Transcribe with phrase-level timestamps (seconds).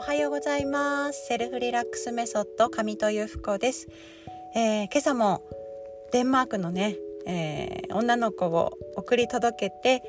[0.00, 1.26] おはようございます。
[1.26, 3.86] セルフリラックスメソッド上戸由布子です、
[4.56, 5.42] えー、今朝も
[6.10, 10.02] デンマークのね、えー、女の子を送り届けて、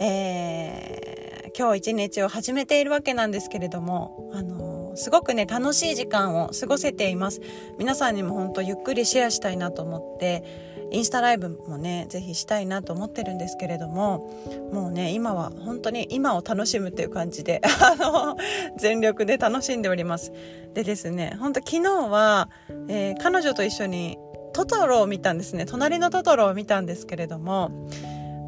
[0.00, 7.40] えー、今日一日を始めているわけなんですけれどもあのすごくね楽しい時間を過ごせています。
[7.78, 14.30] 皆さんにも本当ゆっくりシェアしたいなと思ってインスタライブもねぜひしたいなと思ってるんですけれども
[14.72, 18.36] もうね今は本当に今を楽しむっていう感じで あの
[18.78, 20.32] 全力で楽しんでおります。
[20.74, 22.48] でですね本当昨日は、
[22.88, 24.18] えー、彼女と一緒に
[24.52, 25.64] トトロを見たんですね。
[25.66, 27.70] 隣のトトロを見たんですけれども、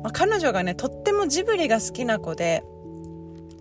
[0.02, 2.62] まあ、彼女がねとってもジブリが好きな子で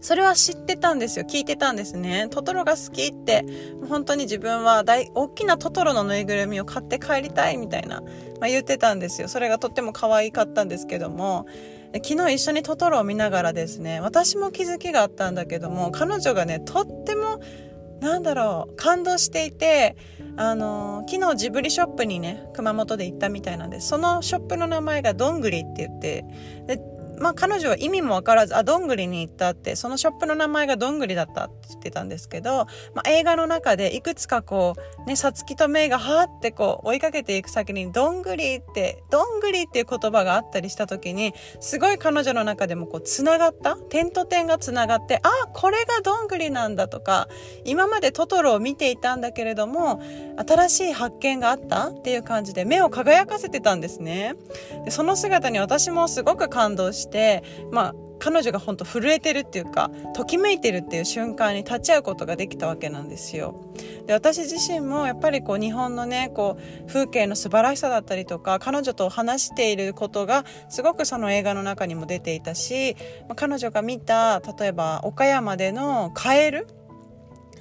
[0.03, 1.25] それは知ってたんですよ。
[1.25, 2.27] 聞いてたんですね。
[2.29, 3.45] トトロが好きって、
[3.87, 8.07] 本当に自分は大、大きなトトロのぬいぐるみを買って帰りたいみたいな、ま
[8.41, 9.29] あ、言ってたんですよ。
[9.29, 11.45] それがとっても可愛かったんですけども、
[12.03, 17.39] 昨日一緒にトトロを見ながらですね、私も気づきがあったんだけども、彼女がね、とっても、
[18.01, 19.95] なんだろう、感動していて、
[20.35, 26.25] あの昨日ジブリショップにね熊本で行ったみたいなんですそのショップの名前がどんぐりって言って
[26.65, 34.75] でまあ彼女は意味もわからず、あ、どんぐりに行ったって、そのショップの名前がどんぐりだったって言ってたんですけど、まあ映画の中でいくつかこ
[35.05, 47.27] う、ね、さつきとめいがはーってこう追いかけていく先に、どんぐりって、どんぐりっていう言葉があったりした時に、すごい彼女の中でもこう、つながった点と点がつながって、あ、これがどんぐりなんだとか、
[47.65, 50.01] 今までトトロを見ていたんだけれども、
[50.47, 54.35] 新しい発見があったっていう感じで目を輝かせてたんですね。
[54.85, 63.59] でその姿に私もすごく感動して、して、まあ、彼女が本当震えてるっていうかときめいてるっていう瞬間に立ち会うことができたわけなんですよ。
[64.07, 72.95] で私自身もやっぱりこう日本のねこう風景の素晴らしさだったりとか彼女と話していることがすごくその映画の中にも出ていたし、
[73.27, 76.67] まあ、彼女が見た例えば岡山でのカエル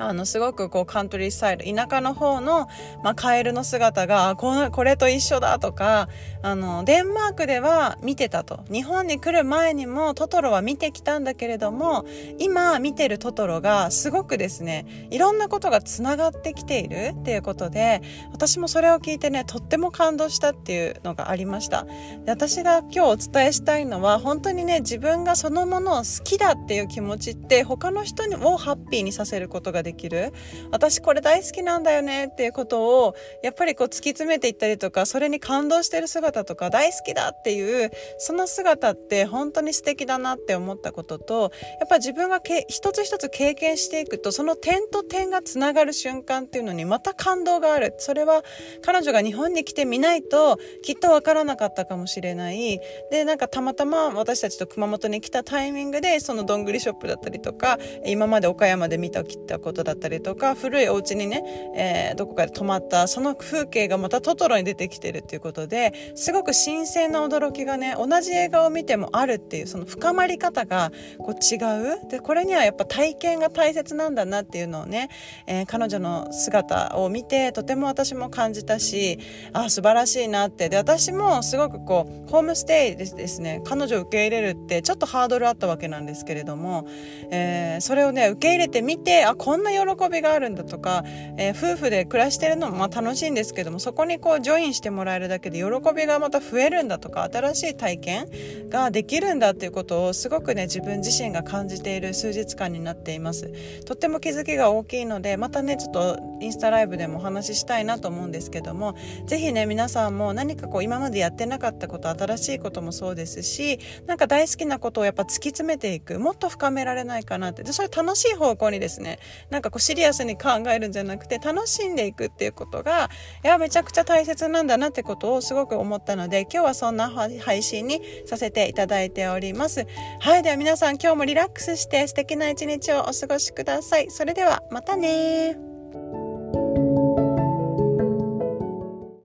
[0.09, 2.69] あの、すごくこう、カントリースタイル、田舎の方の、
[3.03, 6.09] まあ、カエルの姿が、この、これと一緒だとか、
[6.43, 8.65] あの、デンマークでは見てたと。
[8.71, 12.05] 日本に来る前にもトトロは見てきたんだけれども、
[12.39, 18.03] 今見てるトトロがすごくですね、いろんなことが繋がってきているっていうことで、
[18.33, 21.85] 私もそれを聞いてね、とっても感動したっていうのがありました。
[21.85, 30.33] で私が今日お伝えしたいのは、本当にね、自分がそのものを好きだっていう気持ちって、他の人にもハッピーにさせることができる。
[30.71, 48.43] 私これ大好きなんだよねっていうことを、やっぱりこう突き詰めていったりとか、それに感動してる姿とか大好きだっていうその姿って本当に素敵だなって思ったこととやっぱ自分がけ一つ一つ経験していくとその点と点がつながる瞬間っていうのにまた感動があるそれは
[48.83, 52.81] 彼女が日本に来てみないときっとわからなかったかもしれない
[53.11, 61.43] でなんかたまたま私たちと熊本に来たタイミングでそのどんぐりショップだったりとか今まで岡山で見たきたことだったりとか古いお家にね、
[61.77, 71.57] えー、どこかで泊まったその風景がまたトトロに出てきてるっていうことですごく新鮮な驚きがね同じ映画を見てもあるっていうその深まり方がこう違
[71.97, 72.09] う。
[72.09, 75.09] でこれにはやっぱ体験が大切なんだなっていうのをね、
[75.47, 79.19] えー、彼女の姿を見てとても私も感じたし
[79.53, 80.69] あ素晴らしいなって。
[80.69, 83.61] で私もすごくこうホームステイでですね。
[83.65, 86.87] 彼女を受け入れるってちょっとハードルあったわけなんですけれども、
[87.31, 91.05] えー、それをね受け入れてみてあこんな喜びがあるんだとか、
[91.37, 95.65] えー、夫婦で暮らしてるのもまあ楽しいんですけどもそこにこうジョインしてもらえるだけで喜
[95.95, 98.27] びがまた増えるんだとか新しい体験
[98.69, 103.53] ができるんだっていうことをすごくね自分自身が感じている数日間になっています。
[103.85, 108.97] とっても気づきが大きいのでまたねちょっとインスタライブでもお話ししたいなと思うんですけども
[109.27, 117.63] 是非ね皆さんも何かこう今までやってなかったこと新しいこともそうですしなんか大好きなことをやっぱ突き詰めていくもっと深められないかなって。
[117.63, 119.19] でそれ楽しい方向にですね
[119.53, 123.11] なんかこうシリアスに考えるんじゃなくて楽しんでいくっていうことが
[123.45, 129.87] いやめちゃくちゃ大切なんだなってことをすごく思ったので今日はそんな配信にさせていただいております。
[130.21, 134.11] はいでは皆さん今日もリラックスして素敵な一日をお過ごしください。
[134.11, 135.57] それではまたね